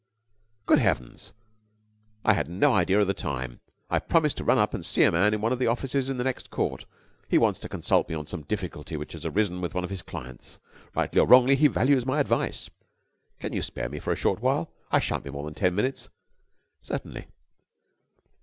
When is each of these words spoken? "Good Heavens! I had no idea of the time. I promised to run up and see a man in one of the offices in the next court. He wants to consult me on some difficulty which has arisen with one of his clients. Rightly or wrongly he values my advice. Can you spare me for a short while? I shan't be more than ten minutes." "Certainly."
"Good 0.65 0.79
Heavens! 0.79 1.33
I 2.25 2.33
had 2.33 2.49
no 2.49 2.73
idea 2.73 2.99
of 2.99 3.05
the 3.05 3.13
time. 3.13 3.59
I 3.87 3.99
promised 3.99 4.35
to 4.37 4.43
run 4.43 4.57
up 4.57 4.73
and 4.73 4.83
see 4.83 5.03
a 5.03 5.11
man 5.11 5.31
in 5.31 5.41
one 5.41 5.51
of 5.53 5.59
the 5.59 5.67
offices 5.67 6.09
in 6.09 6.17
the 6.17 6.23
next 6.23 6.49
court. 6.49 6.85
He 7.29 7.37
wants 7.37 7.59
to 7.59 7.69
consult 7.69 8.09
me 8.09 8.15
on 8.15 8.25
some 8.25 8.41
difficulty 8.41 8.97
which 8.97 9.13
has 9.13 9.27
arisen 9.27 9.61
with 9.61 9.75
one 9.75 9.83
of 9.83 9.91
his 9.91 10.01
clients. 10.01 10.57
Rightly 10.95 11.21
or 11.21 11.27
wrongly 11.27 11.55
he 11.55 11.67
values 11.67 12.03
my 12.03 12.19
advice. 12.19 12.67
Can 13.39 13.53
you 13.53 13.61
spare 13.61 13.89
me 13.89 13.99
for 13.99 14.11
a 14.11 14.15
short 14.15 14.41
while? 14.41 14.73
I 14.89 14.97
shan't 14.97 15.23
be 15.23 15.29
more 15.29 15.45
than 15.45 15.53
ten 15.53 15.75
minutes." 15.75 16.09
"Certainly." 16.81 17.27